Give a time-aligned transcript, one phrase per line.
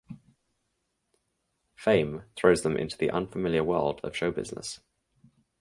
[1.75, 4.79] Fame throws them into the unfamiliar world of show business.